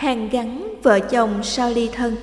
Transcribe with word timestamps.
Hàng 0.00 0.28
gắn 0.32 0.74
vợ 0.82 1.00
chồng 1.00 1.42
sau 1.42 1.70
ly 1.70 1.90
thân 1.92 2.16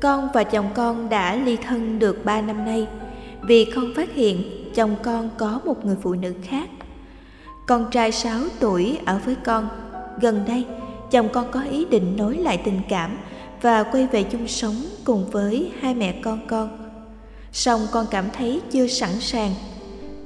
Con 0.00 0.28
và 0.34 0.44
chồng 0.44 0.70
con 0.74 1.08
đã 1.08 1.36
ly 1.36 1.56
thân 1.56 1.98
được 1.98 2.24
3 2.24 2.40
năm 2.40 2.64
nay 2.64 2.88
vì 3.42 3.72
con 3.74 3.84
phát 3.96 4.14
hiện 4.14 4.42
chồng 4.74 4.96
con 5.02 5.30
có 5.38 5.60
một 5.64 5.84
người 5.84 5.96
phụ 6.02 6.14
nữ 6.14 6.34
khác. 6.42 6.68
Con 7.66 7.90
trai 7.90 8.12
6 8.12 8.40
tuổi 8.60 8.98
ở 9.06 9.20
với 9.24 9.36
con. 9.44 9.68
Gần 10.20 10.44
đây, 10.46 10.64
chồng 11.10 11.28
con 11.32 11.50
có 11.50 11.62
ý 11.62 11.84
định 11.84 12.16
nối 12.16 12.36
lại 12.36 12.58
tình 12.64 12.80
cảm 12.88 13.18
và 13.62 13.82
quay 13.82 14.06
về 14.06 14.22
chung 14.22 14.48
sống 14.48 14.74
cùng 15.04 15.30
với 15.30 15.72
hai 15.80 15.94
mẹ 15.94 16.12
con 16.12 16.46
con. 16.46 16.78
Song 17.52 17.80
con 17.92 18.06
cảm 18.10 18.24
thấy 18.32 18.60
chưa 18.70 18.86
sẵn 18.86 19.20
sàng. 19.20 19.50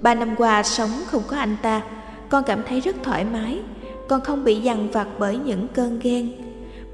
Ba 0.00 0.14
năm 0.14 0.34
qua 0.38 0.62
sống 0.62 0.90
không 1.06 1.22
có 1.26 1.36
anh 1.36 1.56
ta, 1.62 1.82
con 2.28 2.44
cảm 2.46 2.62
thấy 2.68 2.80
rất 2.80 2.96
thoải 3.02 3.24
mái. 3.24 3.58
Con 4.08 4.20
không 4.20 4.44
bị 4.44 4.60
dằn 4.60 4.90
vặt 4.90 5.08
bởi 5.18 5.38
những 5.38 5.68
cơn 5.68 6.00
ghen, 6.02 6.32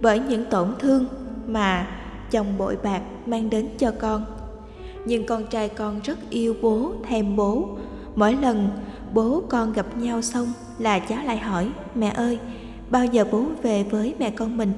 bởi 0.00 0.18
những 0.18 0.44
tổn 0.44 0.74
thương 0.78 1.04
mà 1.46 1.86
chồng 2.30 2.58
bội 2.58 2.76
bạc 2.82 3.00
mang 3.26 3.50
đến 3.50 3.68
cho 3.78 3.92
con 4.00 4.24
nhưng 5.04 5.26
con 5.26 5.46
trai 5.46 5.68
con 5.68 6.00
rất 6.04 6.30
yêu 6.30 6.54
bố 6.62 6.92
thèm 7.08 7.36
bố 7.36 7.68
mỗi 8.14 8.32
lần 8.32 8.68
bố 9.14 9.42
con 9.48 9.72
gặp 9.72 9.96
nhau 9.96 10.22
xong 10.22 10.52
là 10.78 10.98
cháu 10.98 11.24
lại 11.24 11.38
hỏi 11.38 11.70
mẹ 11.94 12.08
ơi 12.08 12.38
bao 12.90 13.06
giờ 13.06 13.24
bố 13.32 13.44
về 13.62 13.82
với 13.82 14.14
mẹ 14.18 14.30
con 14.30 14.56
mình. 14.56 14.72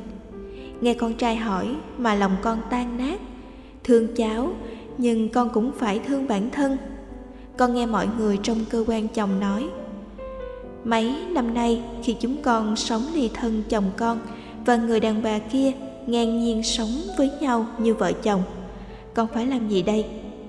Nghe 0.81 0.95
con 0.95 1.15
trai 1.15 1.37
hỏi 1.37 1.69
mà 1.99 2.15
lòng 2.15 2.37
con 2.43 2.59
tan 2.71 2.99
nát. 2.99 3.21
Thương 3.85 4.15
cháu, 4.17 4.53
nhưng 4.99 5.29
con 5.29 5.51
cũng 5.51 5.73
phải 5.79 5.99
thương 5.99 6.29
bản 6.29 6.51
thân. 6.51 6.77
Con 7.57 7.75
nghe 7.75 7.87
mọi 7.87 8.09
người 8.19 8.39
trong 8.43 8.59
cơ 8.71 8.85
quan 8.87 9.09
chồng 9.09 9.41
nói, 9.41 9.69
mấy 10.85 11.15
năm 11.31 11.55
nay 11.55 11.83
khi 12.03 12.17
chúng 12.21 12.37
con 12.43 12.77
sống 12.77 13.03
ly 13.15 13.31
thân 13.35 13.63
chồng 13.69 13.91
con 13.97 14.19
và 14.67 14.77
người 14.77 15.01
đàn 15.01 15.23
bà 15.23 15.39
kia 15.39 15.73
ngang 16.07 16.41
nhiên 16.41 16.63
sống 16.63 16.91
với 17.19 17.31
nhau 17.41 17.67
như 17.79 17.95
vợ 17.95 18.13
chồng, 18.13 18.43
con 19.15 19.29
phải 19.35 19.47
làm 19.47 19.69
gì 19.69 19.83
đây? 19.83 20.05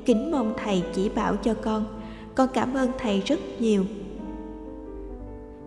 Kính 0.06 0.32
mong 0.32 0.54
thầy 0.64 0.84
chỉ 0.94 1.10
bảo 1.10 1.36
cho 1.36 1.54
con. 1.54 1.86
Con 2.36 2.50
cảm 2.54 2.74
ơn 2.74 2.92
thầy 3.00 3.22
rất 3.26 3.40
nhiều. 3.60 3.86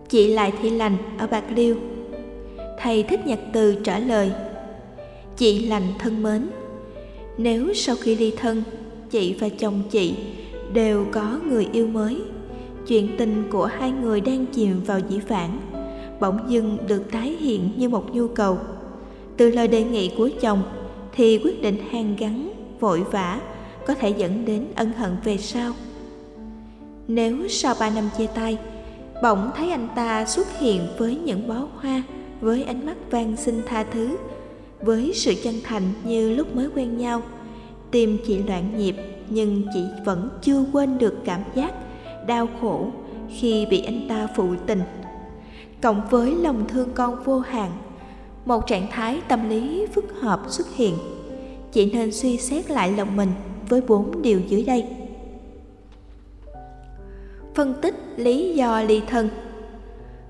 Chị 0.09 0.33
lại 0.33 0.53
thị 0.61 0.69
lành 0.69 0.97
ở 1.17 1.27
bạc 1.27 1.43
liêu 1.55 1.75
thầy 2.81 3.03
thích 3.03 3.27
Nhạc 3.27 3.39
từ 3.53 3.75
trả 3.83 3.99
lời, 3.99 4.31
chị 5.37 5.65
lành 5.65 5.87
thân 5.99 6.23
mến, 6.23 6.47
nếu 7.37 7.73
sau 7.73 7.95
khi 7.95 8.15
ly 8.15 8.33
thân, 8.37 8.63
chị 9.09 9.35
và 9.39 9.49
chồng 9.49 9.83
chị 9.89 10.15
đều 10.73 11.05
có 11.11 11.39
người 11.49 11.67
yêu 11.71 11.87
mới, 11.87 12.21
chuyện 12.87 13.09
tình 13.17 13.43
của 13.51 13.65
hai 13.65 13.91
người 13.91 14.21
đang 14.21 14.45
chìm 14.45 14.83
vào 14.85 14.99
dĩ 15.09 15.19
vãng, 15.27 15.59
bỗng 16.19 16.39
dưng 16.47 16.77
được 16.87 17.11
tái 17.11 17.35
hiện 17.39 17.69
như 17.77 17.89
một 17.89 18.15
nhu 18.15 18.27
cầu. 18.27 18.57
Từ 19.37 19.51
lời 19.51 19.67
đề 19.67 19.83
nghị 19.83 20.11
của 20.17 20.29
chồng 20.41 20.63
thì 21.15 21.39
quyết 21.43 21.61
định 21.61 21.77
hàn 21.91 22.15
gắn, 22.15 22.51
vội 22.79 23.03
vã, 23.11 23.41
có 23.87 23.93
thể 23.93 24.09
dẫn 24.09 24.45
đến 24.45 24.65
ân 24.75 24.91
hận 24.91 25.11
về 25.23 25.37
sau. 25.37 25.73
Nếu 27.07 27.47
sau 27.47 27.75
ba 27.79 27.89
năm 27.89 28.09
chia 28.17 28.27
tay, 28.27 28.57
bỗng 29.23 29.51
thấy 29.57 29.71
anh 29.71 29.87
ta 29.95 30.25
xuất 30.25 30.59
hiện 30.59 30.81
với 30.97 31.15
những 31.15 31.47
bó 31.47 31.67
hoa 31.75 32.03
với 32.41 32.63
ánh 32.63 32.85
mắt 32.85 32.97
van 33.11 33.35
xin 33.37 33.61
tha 33.65 33.83
thứ, 33.83 34.17
với 34.81 35.11
sự 35.15 35.33
chân 35.43 35.55
thành 35.63 35.83
như 36.03 36.35
lúc 36.35 36.55
mới 36.55 36.69
quen 36.75 36.97
nhau. 36.97 37.21
Tim 37.91 38.17
chị 38.25 38.43
loạn 38.43 38.77
nhịp, 38.77 38.95
nhưng 39.29 39.63
chị 39.73 39.83
vẫn 40.05 40.29
chưa 40.41 40.65
quên 40.73 40.97
được 40.97 41.15
cảm 41.25 41.43
giác 41.55 41.73
đau 42.27 42.47
khổ 42.61 42.87
khi 43.29 43.65
bị 43.65 43.81
anh 43.81 44.05
ta 44.09 44.27
phụ 44.35 44.55
tình. 44.65 44.81
Cộng 45.81 46.01
với 46.09 46.35
lòng 46.35 46.67
thương 46.67 46.89
con 46.93 47.23
vô 47.23 47.39
hạn, 47.39 47.71
một 48.45 48.67
trạng 48.67 48.87
thái 48.91 49.21
tâm 49.27 49.49
lý 49.49 49.85
phức 49.93 50.05
hợp 50.21 50.41
xuất 50.47 50.75
hiện, 50.75 50.95
chị 51.71 51.91
nên 51.93 52.11
suy 52.11 52.37
xét 52.37 52.71
lại 52.71 52.91
lòng 52.91 53.15
mình 53.15 53.29
với 53.69 53.81
bốn 53.81 54.21
điều 54.21 54.39
dưới 54.47 54.63
đây. 54.63 54.85
Phân 57.55 57.73
tích 57.81 57.95
lý 58.17 58.55
do 58.55 58.81
ly 58.81 59.01
thân 59.07 59.29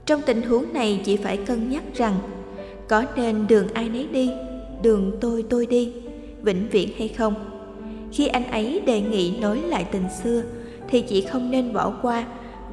trong 0.07 0.21
tình 0.25 0.41
huống 0.41 0.73
này 0.73 1.01
chị 1.05 1.17
phải 1.17 1.37
cân 1.37 1.69
nhắc 1.69 1.83
rằng, 1.95 2.15
có 2.87 3.03
nên 3.15 3.47
đường 3.47 3.67
ai 3.73 3.89
nấy 3.89 4.07
đi, 4.11 4.31
đường 4.81 5.17
tôi 5.21 5.45
tôi 5.49 5.65
đi, 5.65 5.93
vĩnh 6.41 6.67
viễn 6.71 6.89
hay 6.97 7.07
không. 7.07 7.33
Khi 8.11 8.27
anh 8.27 8.51
ấy 8.51 8.81
đề 8.85 9.01
nghị 9.01 9.33
nối 9.39 9.61
lại 9.61 9.85
tình 9.91 10.05
xưa, 10.23 10.43
thì 10.89 11.01
chị 11.01 11.21
không 11.21 11.51
nên 11.51 11.73
bỏ 11.73 11.93
qua 12.01 12.25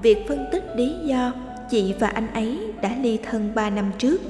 việc 0.03 0.29
phân 0.29 0.45
tích 0.53 0.65
lý 0.77 0.93
do 1.05 1.33
chị 1.71 1.95
và 2.01 2.09
anh 2.09 2.27
ấy 2.35 2.59
đã 2.83 2.97
ly 3.03 3.19
thân 3.31 3.51
ba 3.55 3.71
năm 3.71 3.91
trước. 3.99 4.21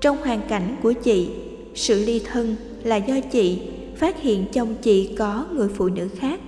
Trong 0.00 0.16
hoàn 0.16 0.40
cảnh 0.48 0.76
của 0.82 0.92
chị, 0.92 1.30
sự 1.74 2.04
ly 2.04 2.22
thân 2.32 2.56
là 2.84 2.96
do 2.96 3.14
chị 3.20 3.62
phát 3.96 4.22
hiện 4.22 4.44
chồng 4.52 4.74
chị 4.82 5.14
có 5.18 5.46
người 5.52 5.68
phụ 5.68 5.88
nữ 5.88 6.08
khác. 6.16 6.40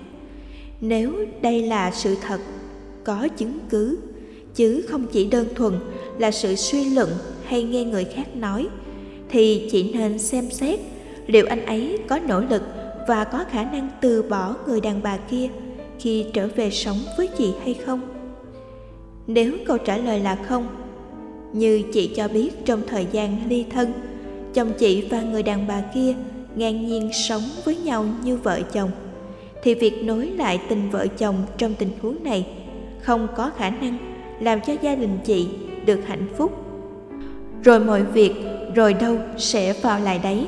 Nếu 0.80 1.12
đây 1.42 1.62
là 1.62 1.90
sự 1.90 2.16
thật, 2.20 2.40
có 3.04 3.28
chứng 3.36 3.58
cứ 3.70 3.98
chứ 4.54 4.86
không 4.88 5.06
chỉ 5.12 5.24
đơn 5.24 5.46
thuần 5.54 5.72
là 6.18 6.30
sự 6.30 6.54
suy 6.54 6.84
luận 6.84 7.10
hay 7.44 7.62
nghe 7.62 7.84
người 7.84 8.04
khác 8.04 8.36
nói, 8.36 8.68
thì 9.28 9.68
chị 9.72 9.92
nên 9.92 10.18
xem 10.18 10.50
xét 10.50 10.80
liệu 11.26 11.46
anh 11.46 11.66
ấy 11.66 11.98
có 12.08 12.18
nỗ 12.28 12.40
lực 12.40 12.62
và 13.08 13.24
có 13.24 13.44
khả 13.50 13.64
năng 13.64 13.88
từ 14.00 14.22
bỏ 14.22 14.56
người 14.66 14.80
đàn 14.80 15.02
bà 15.02 15.16
kia 15.16 15.48
khi 15.98 16.24
trở 16.32 16.48
về 16.56 16.70
sống 16.70 16.98
với 17.18 17.28
chị 17.38 17.52
hay 17.62 17.74
không. 17.74 18.00
Nếu 19.26 19.52
câu 19.66 19.78
trả 19.78 19.96
lời 19.96 20.20
là 20.20 20.36
không, 20.48 20.66
như 21.52 21.82
chị 21.92 22.10
cho 22.16 22.28
biết 22.28 22.64
trong 22.64 22.82
thời 22.86 23.06
gian 23.12 23.36
ly 23.48 23.64
thân, 23.70 23.92
chồng 24.54 24.72
chị 24.78 25.06
và 25.10 25.22
người 25.22 25.42
đàn 25.42 25.66
bà 25.66 25.82
kia 25.94 26.14
ngang 26.56 26.86
nhiên 26.86 27.10
sống 27.28 27.42
với 27.64 27.76
nhau 27.76 28.06
như 28.24 28.36
vợ 28.36 28.60
chồng, 28.72 28.90
thì 29.62 29.74
việc 29.74 30.04
nối 30.04 30.26
lại 30.26 30.60
tình 30.68 30.90
vợ 30.90 31.06
chồng 31.18 31.36
trong 31.58 31.74
tình 31.74 31.90
huống 32.02 32.24
này 32.24 32.46
không 33.00 33.28
có 33.36 33.50
khả 33.56 33.70
năng 33.70 34.11
làm 34.42 34.60
cho 34.60 34.72
gia 34.82 34.94
đình 34.94 35.18
chị 35.24 35.48
được 35.86 36.00
hạnh 36.06 36.26
phúc. 36.36 36.52
Rồi 37.64 37.80
mọi 37.80 38.02
việc, 38.02 38.32
rồi 38.74 38.94
đâu 38.94 39.16
sẽ 39.38 39.72
vào 39.72 40.00
lại 40.00 40.20
đấy. 40.22 40.46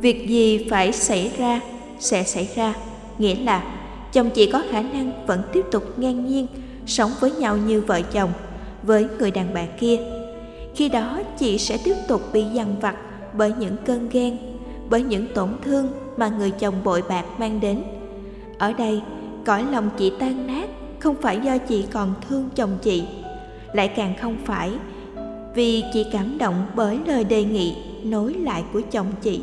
Việc 0.00 0.28
gì 0.28 0.66
phải 0.70 0.92
xảy 0.92 1.30
ra, 1.38 1.60
sẽ 1.98 2.24
xảy 2.24 2.48
ra. 2.54 2.74
Nghĩa 3.18 3.34
là 3.34 3.64
chồng 4.12 4.30
chị 4.30 4.50
có 4.52 4.62
khả 4.70 4.82
năng 4.82 5.26
vẫn 5.26 5.42
tiếp 5.52 5.64
tục 5.70 5.98
ngang 5.98 6.26
nhiên 6.26 6.46
sống 6.86 7.10
với 7.20 7.30
nhau 7.30 7.56
như 7.56 7.80
vợ 7.80 8.02
chồng, 8.02 8.30
với 8.82 9.06
người 9.18 9.30
đàn 9.30 9.54
bà 9.54 9.66
kia. 9.80 9.96
Khi 10.74 10.88
đó 10.88 11.20
chị 11.38 11.58
sẽ 11.58 11.78
tiếp 11.84 11.94
tục 12.08 12.22
bị 12.32 12.44
dằn 12.44 12.76
vặt 12.80 12.96
bởi 13.32 13.52
những 13.58 13.76
cơn 13.84 14.08
ghen, 14.12 14.36
bởi 14.90 15.02
những 15.02 15.26
tổn 15.34 15.48
thương 15.64 15.88
mà 16.16 16.28
người 16.28 16.50
chồng 16.50 16.74
bội 16.84 17.02
bạc 17.08 17.24
mang 17.38 17.60
đến. 17.60 17.82
Ở 18.58 18.72
đây, 18.72 19.00
cõi 19.44 19.64
lòng 19.70 19.90
chị 19.98 20.12
tan 20.18 20.46
nát 20.46 20.69
không 21.00 21.16
phải 21.20 21.40
do 21.44 21.58
chị 21.58 21.84
còn 21.92 22.14
thương 22.28 22.48
chồng 22.54 22.78
chị, 22.82 23.04
lại 23.72 23.88
càng 23.88 24.14
không 24.20 24.36
phải 24.44 24.70
vì 25.54 25.84
chị 25.92 26.06
cảm 26.12 26.38
động 26.38 26.66
bởi 26.74 26.98
lời 27.06 27.24
đề 27.24 27.44
nghị 27.44 27.76
nối 28.04 28.34
lại 28.34 28.64
của 28.72 28.80
chồng 28.90 29.06
chị, 29.22 29.40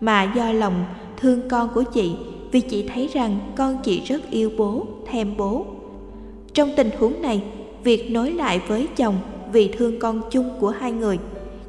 mà 0.00 0.32
do 0.36 0.52
lòng 0.52 0.84
thương 1.16 1.48
con 1.48 1.68
của 1.74 1.82
chị 1.82 2.12
vì 2.52 2.60
chị 2.60 2.88
thấy 2.94 3.08
rằng 3.12 3.38
con 3.56 3.78
chị 3.84 4.00
rất 4.00 4.30
yêu 4.30 4.50
bố, 4.56 4.86
thèm 5.06 5.36
bố. 5.36 5.66
Trong 6.54 6.70
tình 6.76 6.90
huống 6.98 7.22
này, 7.22 7.42
việc 7.84 8.10
nối 8.10 8.32
lại 8.32 8.60
với 8.68 8.88
chồng 8.96 9.18
vì 9.52 9.68
thương 9.68 9.98
con 9.98 10.22
chung 10.30 10.50
của 10.60 10.70
hai 10.70 10.92
người 10.92 11.18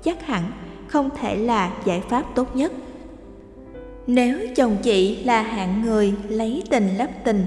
chắc 0.03 0.25
hẳn 0.25 0.51
không 0.87 1.09
thể 1.19 1.35
là 1.35 1.73
giải 1.85 2.01
pháp 2.09 2.35
tốt 2.35 2.55
nhất. 2.55 2.71
Nếu 4.07 4.39
chồng 4.55 4.77
chị 4.83 5.23
là 5.23 5.41
hạng 5.41 5.81
người 5.81 6.13
lấy 6.29 6.63
tình 6.69 6.89
lấp 6.97 7.09
tình 7.23 7.45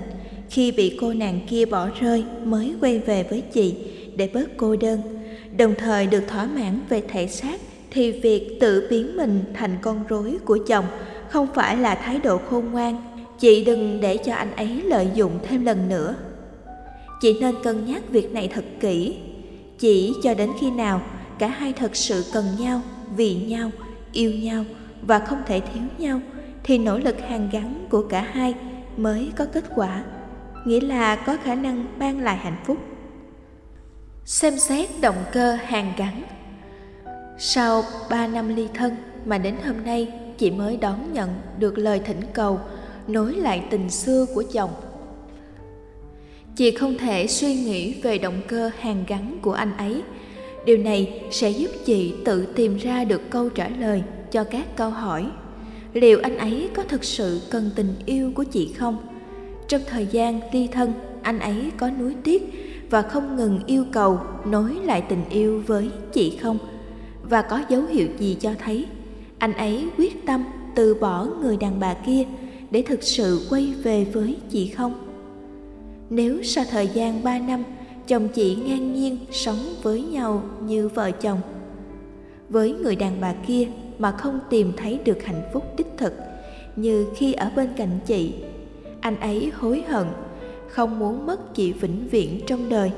khi 0.53 0.73
bị 0.73 0.97
cô 1.01 1.13
nàng 1.13 1.41
kia 1.49 1.65
bỏ 1.65 1.89
rơi 2.01 2.25
mới 2.45 2.75
quay 2.81 2.99
về 2.99 3.23
với 3.23 3.41
chị 3.53 3.75
để 4.17 4.31
bớt 4.35 4.57
cô 4.57 4.77
đơn. 4.77 5.01
Đồng 5.57 5.75
thời 5.79 6.07
được 6.07 6.23
thỏa 6.29 6.47
mãn 6.47 6.81
về 6.89 7.03
thể 7.09 7.27
xác 7.27 7.61
thì 7.91 8.13
việc 8.13 8.59
tự 8.61 8.87
biến 8.91 9.17
mình 9.17 9.45
thành 9.55 9.77
con 9.83 10.05
rối 10.09 10.37
của 10.45 10.59
chồng 10.67 10.85
không 11.29 11.47
phải 11.55 11.77
là 11.77 11.95
thái 11.95 12.19
độ 12.19 12.39
khôn 12.39 12.65
ngoan. 12.73 13.03
Chị 13.39 13.65
đừng 13.65 14.01
để 14.01 14.17
cho 14.17 14.35
anh 14.35 14.57
ấy 14.57 14.83
lợi 14.85 15.09
dụng 15.15 15.39
thêm 15.49 15.65
lần 15.65 15.89
nữa. 15.89 16.15
Chị 17.21 17.41
nên 17.41 17.55
cân 17.63 17.87
nhắc 17.87 18.03
việc 18.11 18.33
này 18.33 18.49
thật 18.55 18.65
kỹ. 18.81 19.17
Chỉ 19.79 20.13
cho 20.23 20.35
đến 20.35 20.51
khi 20.61 20.71
nào 20.71 21.03
cả 21.39 21.49
hai 21.49 21.73
thật 21.73 21.97
sự 21.97 22.25
cần 22.33 22.45
nhau, 22.59 22.81
vì 23.17 23.35
nhau, 23.35 23.71
yêu 24.13 24.31
nhau 24.31 24.65
và 25.03 25.19
không 25.19 25.39
thể 25.47 25.61
thiếu 25.61 25.83
nhau 25.99 26.21
thì 26.65 26.79
nỗ 26.79 26.99
lực 26.99 27.21
hàn 27.21 27.49
gắn 27.53 27.87
của 27.91 28.03
cả 28.03 28.29
hai 28.33 28.55
mới 28.97 29.31
có 29.37 29.45
kết 29.45 29.65
quả 29.75 30.05
nghĩa 30.65 30.81
là 30.81 31.17
có 31.17 31.37
khả 31.45 31.55
năng 31.55 31.99
mang 31.99 32.21
lại 32.21 32.37
hạnh 32.37 32.57
phúc. 32.65 32.77
Xem 34.25 34.59
xét 34.59 34.89
động 35.01 35.25
cơ 35.33 35.55
hàn 35.55 35.93
gắn. 35.97 36.23
Sau 37.39 37.85
ba 38.11 38.27
năm 38.27 38.57
ly 38.57 38.69
thân 38.75 38.97
mà 39.25 39.39
đến 39.39 39.57
hôm 39.67 39.85
nay, 39.85 40.09
chị 40.39 40.51
mới 40.51 40.77
đón 40.77 41.13
nhận 41.13 41.31
được 41.59 41.79
lời 41.79 42.01
thỉnh 42.05 42.21
cầu, 42.33 42.61
nối 43.09 43.35
lại 43.35 43.65
tình 43.71 43.91
xưa 43.91 44.27
của 44.35 44.45
chồng. 44.53 44.71
Chị 46.57 46.71
không 46.71 46.99
thể 46.99 47.27
suy 47.27 47.55
nghĩ 47.55 48.01
về 48.03 48.19
động 48.19 48.41
cơ 48.49 48.71
hàn 48.79 49.05
gắn 49.09 49.39
của 49.43 49.53
anh 49.53 49.77
ấy. 49.77 50.03
Điều 50.65 50.77
này 50.77 51.23
sẽ 51.31 51.51
giúp 51.51 51.71
chị 51.85 52.15
tự 52.25 52.47
tìm 52.47 52.77
ra 52.77 53.05
được 53.05 53.31
câu 53.31 53.49
trả 53.49 53.69
lời 53.69 54.03
cho 54.31 54.45
các 54.45 54.77
câu 54.77 54.91
hỏi. 54.91 55.31
Liệu 55.93 56.21
anh 56.23 56.39
ấy 56.39 56.69
có 56.75 56.83
thực 56.83 57.05
sự 57.05 57.41
cần 57.51 57.71
tình 57.77 57.95
yêu 58.07 58.33
của 58.35 58.45
chị 58.45 58.73
không? 58.79 59.12
Trong 59.73 59.83
thời 59.87 60.07
gian 60.07 60.41
ly 60.53 60.69
thân, 60.73 60.93
anh 61.23 61.39
ấy 61.39 61.71
có 61.77 61.91
nuối 61.91 62.15
tiếc 62.25 62.43
và 62.91 63.03
không 63.03 63.37
ngừng 63.37 63.61
yêu 63.67 63.85
cầu 63.93 64.19
nối 64.47 64.75
lại 64.85 65.03
tình 65.09 65.25
yêu 65.31 65.63
với 65.67 65.91
chị 66.13 66.39
không? 66.43 66.59
Và 67.23 67.43
có 67.43 67.63
dấu 67.69 67.83
hiệu 67.83 68.09
gì 68.19 68.37
cho 68.41 68.51
thấy 68.65 68.87
anh 69.39 69.53
ấy 69.53 69.89
quyết 69.99 70.27
tâm 70.27 70.45
từ 70.75 70.95
bỏ 70.95 71.27
người 71.43 71.57
đàn 71.57 71.81
bà 71.81 71.95
kia 71.95 72.25
để 72.71 72.83
thực 72.83 73.03
sự 73.03 73.47
quay 73.51 73.75
về 73.83 74.05
với 74.05 74.37
chị 74.51 74.69
không? 74.69 74.95
Nếu 76.11 76.43
sau 76.43 76.65
thời 76.71 76.89
gian 76.89 77.23
ba 77.25 77.39
năm, 77.39 77.65
chồng 78.07 78.29
chị 78.29 78.57
ngang 78.67 78.95
nhiên 78.95 79.19
sống 79.31 79.59
với 79.83 80.03
nhau 80.03 80.43
như 80.67 80.89
vợ 80.89 81.11
chồng, 81.11 81.41
với 82.49 82.73
người 82.73 82.97
đàn 82.97 83.21
bà 83.21 83.35
kia 83.47 83.69
mà 83.99 84.13
không 84.13 84.41
tìm 84.51 84.73
thấy 84.77 85.01
được 85.05 85.25
hạnh 85.25 85.43
phúc 85.53 85.65
đích 85.77 85.93
thực, 85.97 86.13
như 86.77 87.07
khi 87.17 87.33
ở 87.33 87.51
bên 87.57 87.69
cạnh 87.77 87.99
chị 88.07 88.33
anh 89.03 89.21
ấy 89.21 89.53
hối 89.55 89.83
hận, 89.89 90.07
không 90.69 90.99
muốn 90.99 91.27
mất 91.27 91.55
chị 91.55 91.73
vĩnh 91.73 92.09
viễn 92.11 92.41
trong 92.47 92.69
đời. 92.69 92.91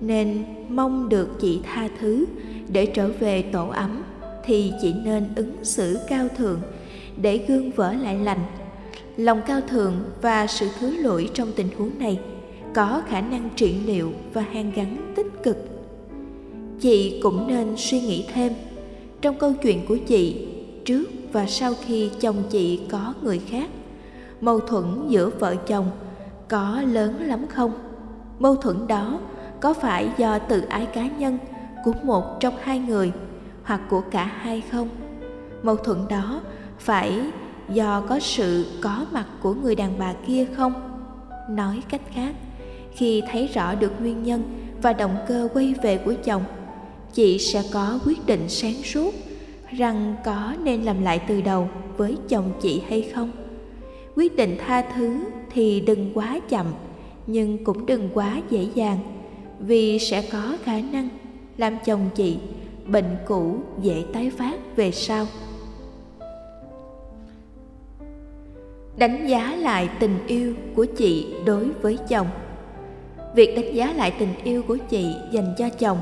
Nên 0.00 0.44
mong 0.68 1.08
được 1.08 1.28
chị 1.40 1.60
tha 1.64 1.88
thứ, 2.00 2.24
để 2.72 2.86
trở 2.86 3.08
về 3.08 3.42
tổ 3.42 3.68
ấm, 3.68 4.02
thì 4.44 4.72
chị 4.82 4.94
nên 5.04 5.28
ứng 5.36 5.52
xử 5.62 5.98
cao 6.08 6.28
thượng, 6.36 6.60
để 7.16 7.44
gương 7.48 7.70
vỡ 7.70 7.92
lại 7.92 8.18
lành. 8.18 8.40
Lòng 9.16 9.40
cao 9.46 9.60
thượng 9.60 9.94
và 10.22 10.46
sự 10.46 10.68
thứ 10.78 11.02
lỗi 11.02 11.30
trong 11.34 11.52
tình 11.56 11.68
huống 11.76 11.98
này 11.98 12.20
có 12.74 13.02
khả 13.08 13.20
năng 13.20 13.48
trị 13.56 13.74
liệu 13.86 14.12
và 14.32 14.44
hàn 14.52 14.72
gắn 14.72 15.12
tích 15.16 15.26
cực. 15.42 15.56
Chị 16.80 17.20
cũng 17.22 17.48
nên 17.48 17.74
suy 17.76 18.00
nghĩ 18.00 18.24
thêm 18.34 18.52
trong 19.20 19.38
câu 19.38 19.52
chuyện 19.62 19.86
của 19.88 19.96
chị 19.96 20.46
trước 20.84 21.04
và 21.32 21.46
sau 21.46 21.74
khi 21.86 22.10
chồng 22.20 22.42
chị 22.50 22.80
có 22.90 23.14
người 23.22 23.38
khác 23.38 23.70
mâu 24.40 24.60
thuẫn 24.60 25.08
giữa 25.08 25.30
vợ 25.38 25.56
chồng 25.56 25.90
có 26.48 26.82
lớn 26.86 27.26
lắm 27.26 27.46
không? 27.48 27.72
Mâu 28.38 28.56
thuẫn 28.56 28.86
đó 28.86 29.20
có 29.60 29.74
phải 29.74 30.10
do 30.16 30.38
tự 30.38 30.60
ái 30.60 30.86
cá 30.86 31.06
nhân 31.06 31.38
của 31.84 31.92
một 32.02 32.40
trong 32.40 32.54
hai 32.62 32.78
người 32.78 33.12
hoặc 33.62 33.80
của 33.90 34.02
cả 34.10 34.24
hai 34.24 34.62
không? 34.70 34.88
Mâu 35.62 35.76
thuẫn 35.76 35.98
đó 36.08 36.40
phải 36.78 37.20
do 37.68 38.00
có 38.08 38.18
sự 38.18 38.66
có 38.82 39.06
mặt 39.12 39.26
của 39.42 39.54
người 39.54 39.74
đàn 39.74 39.98
bà 39.98 40.12
kia 40.26 40.46
không? 40.56 40.72
Nói 41.50 41.82
cách 41.88 42.00
khác, 42.14 42.34
khi 42.92 43.22
thấy 43.30 43.46
rõ 43.46 43.74
được 43.74 44.00
nguyên 44.00 44.22
nhân 44.22 44.42
và 44.82 44.92
động 44.92 45.16
cơ 45.28 45.48
quay 45.54 45.74
về 45.82 45.98
của 45.98 46.14
chồng, 46.24 46.42
chị 47.12 47.38
sẽ 47.38 47.62
có 47.72 47.98
quyết 48.04 48.26
định 48.26 48.48
sáng 48.48 48.82
suốt 48.84 49.14
rằng 49.70 50.16
có 50.24 50.54
nên 50.62 50.82
làm 50.82 51.02
lại 51.02 51.20
từ 51.28 51.40
đầu 51.40 51.68
với 51.96 52.16
chồng 52.28 52.52
chị 52.62 52.82
hay 52.88 53.10
không 53.14 53.30
quyết 54.16 54.36
định 54.36 54.56
tha 54.58 54.82
thứ 54.96 55.18
thì 55.50 55.80
đừng 55.80 56.10
quá 56.14 56.40
chậm, 56.48 56.66
nhưng 57.26 57.64
cũng 57.64 57.86
đừng 57.86 58.08
quá 58.14 58.40
dễ 58.50 58.66
dàng, 58.74 58.98
vì 59.60 59.98
sẽ 59.98 60.22
có 60.32 60.56
khả 60.64 60.80
năng 60.92 61.08
làm 61.56 61.76
chồng 61.84 62.10
chị 62.14 62.36
bệnh 62.86 63.16
cũ 63.26 63.56
dễ 63.82 64.04
tái 64.12 64.30
phát 64.30 64.76
về 64.76 64.90
sau. 64.90 65.26
Đánh 68.96 69.26
giá 69.26 69.56
lại 69.56 69.88
tình 70.00 70.18
yêu 70.26 70.54
của 70.74 70.84
chị 70.84 71.26
đối 71.46 71.68
với 71.82 71.98
chồng. 72.08 72.26
Việc 73.34 73.56
đánh 73.56 73.74
giá 73.74 73.92
lại 73.92 74.12
tình 74.18 74.34
yêu 74.44 74.62
của 74.62 74.76
chị 74.76 75.06
dành 75.32 75.54
cho 75.58 75.68
chồng, 75.70 75.98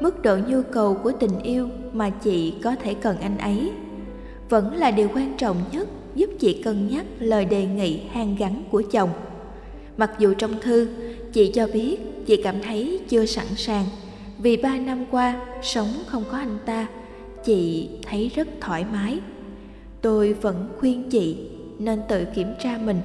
mức 0.00 0.22
độ 0.22 0.36
nhu 0.48 0.62
cầu 0.62 0.94
của 0.94 1.12
tình 1.12 1.38
yêu 1.42 1.68
mà 1.92 2.10
chị 2.10 2.54
có 2.62 2.74
thể 2.82 2.94
cần 2.94 3.16
anh 3.20 3.38
ấy 3.38 3.70
vẫn 4.52 4.74
là 4.74 4.90
điều 4.90 5.08
quan 5.14 5.34
trọng 5.36 5.56
nhất 5.72 5.88
giúp 6.14 6.30
chị 6.38 6.62
cân 6.62 6.88
nhắc 6.88 7.06
lời 7.18 7.44
đề 7.44 7.66
nghị 7.66 8.00
hàn 8.12 8.36
gắn 8.36 8.62
của 8.70 8.82
chồng. 8.90 9.10
Mặc 9.96 10.10
dù 10.18 10.34
trong 10.38 10.60
thư, 10.60 10.88
chị 11.32 11.50
cho 11.54 11.66
biết 11.72 11.96
chị 12.26 12.42
cảm 12.44 12.62
thấy 12.62 13.00
chưa 13.08 13.26
sẵn 13.26 13.46
sàng, 13.56 13.84
vì 14.38 14.56
ba 14.56 14.76
năm 14.76 15.04
qua 15.10 15.40
sống 15.62 15.88
không 16.06 16.24
có 16.30 16.38
anh 16.38 16.58
ta, 16.66 16.86
chị 17.44 17.88
thấy 18.06 18.30
rất 18.34 18.48
thoải 18.60 18.84
mái. 18.92 19.18
Tôi 20.02 20.32
vẫn 20.32 20.68
khuyên 20.78 21.10
chị 21.10 21.36
nên 21.78 22.00
tự 22.08 22.24
kiểm 22.24 22.48
tra 22.62 22.78
mình 22.84 23.00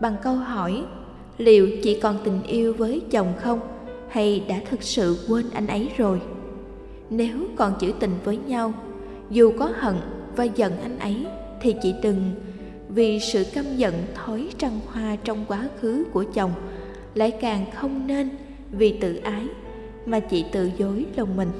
bằng 0.00 0.16
câu 0.22 0.34
hỏi 0.34 0.82
liệu 1.38 1.68
chị 1.82 2.00
còn 2.00 2.18
tình 2.24 2.42
yêu 2.42 2.74
với 2.74 3.00
chồng 3.10 3.32
không 3.40 3.60
hay 4.08 4.44
đã 4.48 4.60
thực 4.70 4.82
sự 4.82 5.18
quên 5.28 5.44
anh 5.52 5.66
ấy 5.66 5.88
rồi. 5.96 6.20
Nếu 7.10 7.38
còn 7.56 7.74
giữ 7.80 7.92
tình 8.00 8.12
với 8.24 8.36
nhau, 8.36 8.72
dù 9.30 9.52
có 9.58 9.72
hận 9.74 9.96
và 10.36 10.44
giận 10.44 10.72
anh 10.82 10.98
ấy 10.98 11.26
thì 11.60 11.74
chị 11.82 11.94
đừng, 12.02 12.32
vì 12.88 13.20
sự 13.20 13.44
căm 13.54 13.64
giận 13.76 13.94
thói 14.14 14.48
trăng 14.58 14.80
hoa 14.86 15.16
trong 15.24 15.44
quá 15.48 15.68
khứ 15.80 16.04
của 16.12 16.24
chồng 16.34 16.52
lại 17.14 17.30
càng 17.30 17.66
không 17.74 18.06
nên 18.06 18.30
vì 18.72 18.98
tự 19.00 19.16
ái 19.16 19.46
mà 20.06 20.20
chị 20.20 20.44
tự 20.52 20.70
dối 20.78 21.06
lòng 21.16 21.36
mình. 21.36 21.50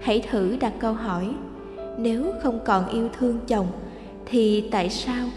Hãy 0.00 0.22
thử 0.30 0.56
đặt 0.60 0.72
câu 0.78 0.92
hỏi, 0.92 1.34
nếu 1.98 2.32
không 2.42 2.60
còn 2.64 2.88
yêu 2.88 3.08
thương 3.18 3.38
chồng 3.48 3.66
thì 4.26 4.68
tại 4.70 4.90
sao 4.90 5.28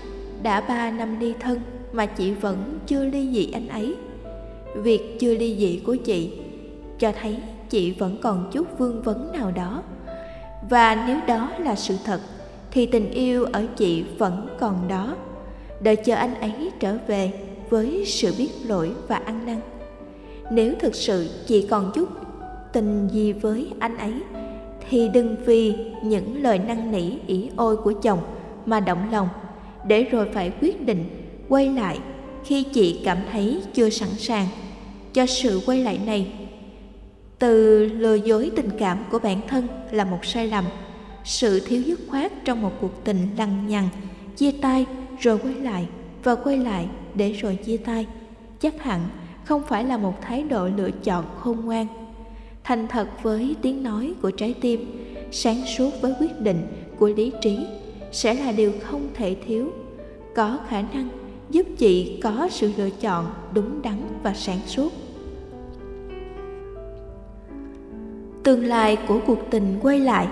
đã 0.43 0.61
ba 0.61 0.91
năm 0.91 1.19
ly 1.19 1.33
thân 1.39 1.59
mà 1.91 2.05
chị 2.05 2.33
vẫn 2.33 2.79
chưa 2.87 3.05
ly 3.05 3.29
dị 3.33 3.51
anh 3.51 3.67
ấy? 3.67 3.95
Việc 4.75 5.19
chưa 5.19 5.35
ly 5.35 5.55
dị 5.59 5.81
của 5.85 5.95
chị 5.95 6.39
cho 6.99 7.11
thấy 7.21 7.37
chị 7.69 7.91
vẫn 7.91 8.17
còn 8.21 8.49
chút 8.51 8.77
vương 8.77 9.01
vấn 9.01 9.31
nào 9.31 9.51
đó 9.51 9.83
và 10.69 11.05
nếu 11.07 11.17
đó 11.27 11.51
là 11.59 11.75
sự 11.75 11.95
thật, 12.05 12.19
thì 12.71 12.85
tình 12.85 13.11
yêu 13.11 13.45
ở 13.45 13.65
chị 13.77 14.03
vẫn 14.17 14.47
còn 14.59 14.87
đó. 14.87 15.15
Đợi 15.81 15.95
chờ 15.95 16.15
anh 16.15 16.35
ấy 16.41 16.71
trở 16.79 16.97
về 17.07 17.31
với 17.69 18.03
sự 18.05 18.33
biết 18.37 18.49
lỗi 18.65 18.91
và 19.07 19.15
ăn 19.15 19.45
năn. 19.45 19.59
Nếu 20.51 20.73
thực 20.79 20.95
sự 20.95 21.29
chị 21.45 21.67
còn 21.69 21.91
chút 21.95 22.09
tình 22.73 23.07
gì 23.07 23.33
với 23.33 23.71
anh 23.79 23.97
ấy, 23.97 24.13
thì 24.89 25.09
đừng 25.13 25.35
vì 25.45 25.75
những 26.03 26.43
lời 26.43 26.59
năn 26.59 26.91
nỉ 26.91 27.11
ỉ 27.27 27.49
ôi 27.55 27.77
của 27.77 27.91
chồng 27.91 28.19
mà 28.65 28.79
động 28.79 29.11
lòng. 29.11 29.29
Để 29.87 30.03
rồi 30.03 30.29
phải 30.33 30.51
quyết 30.61 30.85
định 30.85 31.05
quay 31.49 31.69
lại 31.69 31.99
khi 32.45 32.63
chị 32.63 33.01
cảm 33.05 33.17
thấy 33.31 33.61
chưa 33.73 33.89
sẵn 33.89 34.09
sàng. 34.09 34.47
Cho 35.13 35.25
sự 35.25 35.61
quay 35.65 35.83
lại 35.83 35.99
này 36.05 36.31
từ 37.39 37.85
lừa 37.85 38.15
dối 38.15 38.51
tình 38.55 38.69
cảm 38.79 38.97
của 39.11 39.19
bản 39.19 39.41
thân 39.47 39.67
là 39.91 40.05
một 40.05 40.25
sai 40.25 40.47
lầm. 40.47 40.65
Sự 41.23 41.59
thiếu 41.59 41.81
dứt 41.81 41.99
khoát 42.07 42.31
trong 42.45 42.61
một 42.61 42.71
cuộc 42.81 43.03
tình 43.03 43.17
lằng 43.37 43.67
nhằng, 43.67 43.89
chia 44.35 44.51
tay 44.51 44.85
rồi 45.19 45.37
quay 45.37 45.53
lại 45.53 45.87
và 46.23 46.35
quay 46.35 46.57
lại 46.57 46.87
để 47.15 47.31
rồi 47.31 47.55
chia 47.55 47.77
tay, 47.77 48.05
chắc 48.59 48.83
hẳn 48.83 49.01
không 49.45 49.61
phải 49.67 49.83
là 49.83 49.97
một 49.97 50.21
thái 50.21 50.43
độ 50.43 50.67
lựa 50.67 50.91
chọn 50.91 51.25
khôn 51.39 51.65
ngoan. 51.65 51.87
Thành 52.63 52.87
thật 52.87 53.07
với 53.23 53.55
tiếng 53.61 53.83
nói 53.83 54.13
của 54.21 54.31
trái 54.31 54.55
tim, 54.61 55.07
sáng 55.31 55.61
suốt 55.77 55.91
với 56.01 56.13
quyết 56.19 56.41
định 56.41 56.67
của 56.99 57.07
lý 57.07 57.31
trí 57.41 57.57
sẽ 58.11 58.33
là 58.33 58.51
điều 58.51 58.71
không 58.83 59.07
thể 59.13 59.35
thiếu. 59.47 59.71
Có 60.35 60.59
khả 60.69 60.81
năng 60.81 61.09
giúp 61.49 61.67
chị 61.77 62.19
có 62.23 62.47
sự 62.51 62.71
lựa 62.77 62.89
chọn 62.89 63.25
đúng 63.53 63.81
đắn 63.81 63.97
và 64.23 64.33
sáng 64.33 64.59
suốt. 64.67 65.06
Tương 68.47 68.65
lai 68.65 68.97
của 69.07 69.19
cuộc 69.27 69.39
tình 69.49 69.79
quay 69.81 69.99
lại. 69.99 70.27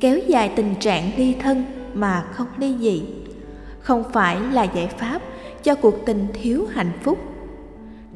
Kéo 0.00 0.18
dài 0.18 0.52
tình 0.56 0.74
trạng 0.80 1.10
ly 1.16 1.36
thân 1.40 1.64
mà 1.94 2.24
không 2.32 2.46
ly 2.58 2.74
dị, 2.80 3.02
không 3.80 4.04
phải 4.12 4.40
là 4.52 4.64
giải 4.64 4.86
pháp 4.86 5.22
cho 5.62 5.74
cuộc 5.74 6.06
tình 6.06 6.26
thiếu 6.32 6.66
hạnh 6.72 6.92
phúc. 7.02 7.18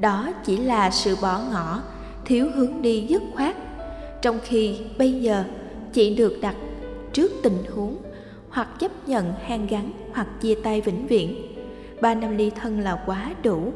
Đó 0.01 0.33
chỉ 0.45 0.57
là 0.57 0.91
sự 0.91 1.17
bỏ 1.23 1.41
ngỏ, 1.53 1.83
thiếu 2.25 2.49
hướng 2.55 2.83
đi 2.83 3.07
dứt 3.09 3.23
khoát, 3.35 3.57
trong 4.23 4.39
khi 4.45 4.77
bây 4.99 5.13
giờ 5.13 5.45
chị 5.93 6.15
được 6.15 6.39
đặt 6.41 6.57
trước 7.13 7.33
tình 7.43 7.59
huống 7.75 7.97
hoặc 8.51 8.69
chấp 8.79 9.09
nhận 9.09 9.33
hang 9.43 9.67
gắn 9.67 9.93
hoặc 10.13 10.27
chia 10.41 10.55
tay 10.65 10.81
vĩnh 10.81 11.07
viễn. 11.07 11.35
Ba 12.01 12.15
năm 12.15 12.37
ly 12.37 12.51
thân 12.51 12.81
là 12.81 13.03
quá 13.07 13.31
đủ, 13.43 13.73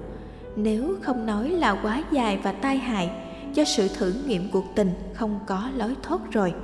nếu 0.56 0.94
không 1.02 1.26
nói 1.26 1.48
là 1.48 1.80
quá 1.82 2.02
dài 2.10 2.38
và 2.42 2.52
tai 2.52 2.76
hại 2.76 3.10
cho 3.54 3.64
sự 3.64 3.88
thử 3.88 4.12
nghiệm 4.26 4.48
cuộc 4.52 4.64
tình 4.74 4.90
không 5.14 5.40
có 5.46 5.70
lối 5.76 5.94
thoát 6.02 6.20
rồi. 6.32 6.54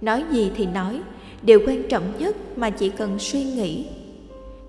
Nói 0.00 0.24
gì 0.30 0.50
thì 0.56 0.66
nói, 0.66 1.00
điều 1.42 1.60
quan 1.66 1.82
trọng 1.88 2.12
nhất 2.18 2.36
mà 2.56 2.70
chị 2.70 2.88
cần 2.88 3.18
suy 3.18 3.44
nghĩ. 3.44 3.86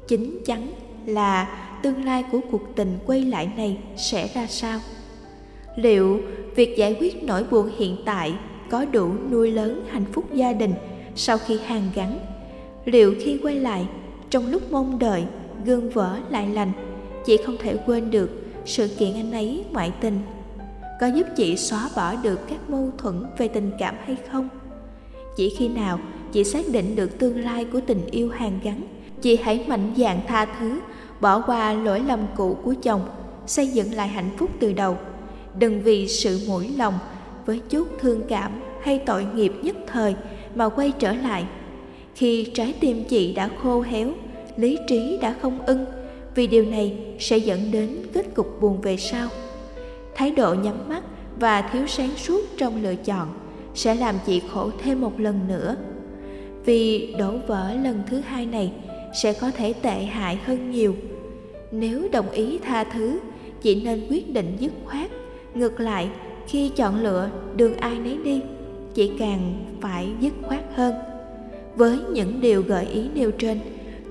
Chính 0.08 0.44
chắn 0.46 0.68
là 1.06 1.60
tương 1.84 2.06
lai 2.06 2.24
của 2.32 2.40
cuộc 2.52 2.76
tình 2.76 2.98
quay 3.06 3.22
lại 3.22 3.50
này 3.58 3.78
sẽ 3.98 4.28
ra 4.28 4.48
sao? 4.48 4.80
Liệu 5.76 6.22
việc 6.56 6.78
giải 6.78 6.96
quyết 7.00 7.24
nỗi 7.24 7.44
buồn 7.44 7.70
hiện 7.78 7.98
tại 8.06 8.34
có 8.70 8.86
đủ 8.86 9.12
nuôi 9.32 9.52
lớn 9.52 9.86
hạnh 9.90 10.06
phúc 10.14 10.34
gia 10.34 10.54
đình 10.54 10.74
sau 11.16 11.38
khi 11.38 11.60
hàn 11.66 11.82
gắn? 11.96 12.20
Liệu 12.86 13.16
khi 13.20 13.40
quay 13.44 13.56
lại, 13.56 13.88
trong 14.30 14.52
lúc 14.52 14.72
mong 14.72 15.00
đợi, 15.00 15.24
gương 15.66 15.90
vỡ 15.90 16.20
lại 16.30 16.48
lành 16.48 16.72
chị 17.26 17.38
không 17.46 17.58
thể 17.60 17.78
quên 17.86 18.12
được 18.12 18.30
sự 18.66 18.88
kiện 18.88 19.14
anh 19.14 19.32
ấy 19.32 19.64
ngoại 19.72 19.92
tình? 20.02 20.20
Có 21.00 21.08
giúp 21.08 21.28
chị 21.36 21.58
xóa 21.58 21.90
bỏ 21.96 22.16
được 22.16 22.40
các 22.50 22.70
mâu 22.70 22.92
thuẫn 22.98 23.24
về 23.38 23.48
tình 23.48 23.72
cảm 23.80 23.96
hay 24.06 24.18
không? 24.32 24.50
Chỉ 25.38 25.56
khi 25.58 25.68
nào 25.68 26.00
chị 26.32 26.44
xác 26.44 26.66
định 26.72 26.96
được 26.96 27.20
tương 27.20 27.44
lai 27.44 27.66
của 27.66 27.80
tình 27.88 28.06
yêu 28.12 28.30
hàn 28.30 28.60
gắn, 28.64 28.82
chị 29.22 29.38
hãy 29.44 29.66
mạnh 29.68 29.94
dạn 29.98 30.20
tha 30.28 30.46
thứ, 30.60 30.80
bỏ 31.22 31.42
qua 31.42 31.74
lỗi 31.74 32.00
lầm 32.00 32.20
cũ 32.38 32.58
của 32.64 32.74
chồng, 32.84 33.02
xây 33.48 33.68
dựng 33.68 33.94
lại 33.94 34.08
hạnh 34.08 34.30
phúc 34.38 34.50
từ 34.60 34.74
đầu. 34.74 34.98
Đừng 35.60 35.82
vì 35.82 36.08
sự 36.08 36.40
mũi 36.48 36.70
lòng 36.78 36.94
với 37.46 37.62
chút 37.70 37.88
thương 38.00 38.22
cảm 38.30 38.52
hay 38.82 39.00
tội 39.00 39.26
nghiệp 39.36 39.54
nhất 39.62 39.76
thời 39.88 40.16
mà 40.56 40.70
quay 40.70 40.92
trở 41.00 41.14
lại. 41.14 41.46
Khi 42.16 42.52
trái 42.54 42.74
tim 42.80 43.04
chị 43.04 43.34
đã 43.34 43.50
khô 43.64 43.82
héo, 43.82 44.12
lý 44.58 44.78
trí 44.88 45.18
đã 45.22 45.36
không 45.42 45.66
ưng, 45.66 45.86
vì 46.36 46.48
điều 46.48 46.66
này 46.66 46.98
sẽ 47.20 47.38
dẫn 47.38 47.72
đến 47.72 47.90
kết 48.14 48.36
cục 48.36 48.62
buồn 48.62 48.82
về 48.82 48.98
sau 48.98 49.30
thái 50.18 50.32
độ 50.32 50.54
nhắm 50.54 50.90
mắt 50.90 51.04
và 51.40 51.62
thiếu 51.62 51.88
sáng 51.88 52.10
suốt 52.18 52.42
trong 52.58 52.84
lựa 52.84 52.96
chọn 52.96 53.28
sẽ 53.74 53.96
làm 53.96 54.16
chị 54.26 54.42
khổ 54.52 54.70
thêm 54.84 55.02
một 55.02 55.20
lần 55.20 55.48
nữa. 55.48 55.76
Vì 56.66 57.14
đổ 57.20 57.34
vỡ 57.48 57.74
lần 57.84 58.04
thứ 58.10 58.20
hai 58.20 58.46
này 58.46 58.72
sẽ 59.22 59.34
có 59.34 59.52
thể 59.52 59.74
tệ 59.74 60.04
hại 60.04 60.36
hơn 60.36 60.72
nhiều. 60.72 60.96
Nếu 61.72 62.08
đồng 62.12 62.30
ý 62.32 62.58
tha 62.58 62.84
thứ, 62.84 63.20
chị 63.62 63.84
nên 63.84 64.08
quyết 64.10 64.34
định 64.34 64.58
dứt 64.60 64.72
khoát. 64.86 65.12
Ngược 65.54 65.80
lại, 65.80 66.10
khi 66.48 66.70
chọn 66.70 67.04
lựa 67.04 67.30
đường 67.56 67.78
ai 67.78 68.00
nấy 68.00 68.18
đi, 68.24 68.42
chị 68.94 69.12
càng 69.20 69.66
phải 69.82 70.10
dứt 70.20 70.34
khoát 70.44 70.64
hơn. 70.76 70.96
Với 71.76 72.00
những 72.12 72.42
điều 72.42 72.62
gợi 72.62 72.86
ý 72.86 73.10
nêu 73.14 73.32
trên, 73.32 73.60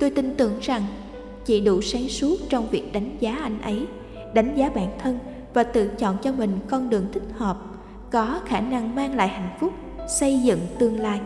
tôi 0.00 0.10
tin 0.10 0.34
tưởng 0.36 0.52
rằng 0.62 0.82
chị 1.44 1.60
đủ 1.60 1.80
sáng 1.80 2.08
suốt 2.08 2.36
trong 2.48 2.68
việc 2.70 2.92
đánh 2.92 3.16
giá 3.20 3.38
anh 3.42 3.60
ấy, 3.62 3.86
đánh 4.34 4.54
giá 4.56 4.70
bản 4.74 4.88
thân 4.98 5.18
và 5.56 5.62
tự 5.62 5.88
chọn 5.88 6.16
cho 6.22 6.32
mình 6.32 6.58
con 6.70 6.90
đường 6.90 7.06
thích 7.12 7.22
hợp, 7.36 7.58
có 8.10 8.40
khả 8.46 8.60
năng 8.60 8.94
mang 8.94 9.14
lại 9.14 9.28
hạnh 9.28 9.56
phúc, 9.60 9.72
xây 10.20 10.38
dựng 10.38 10.58
tương 10.78 11.00
lai. 11.00 11.20